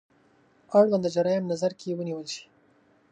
اړونده 0.77 1.09
جرايم 1.15 1.43
نظر 1.51 1.71
کې 1.79 1.95
ونیول 1.97 2.27
شي. 2.33 2.43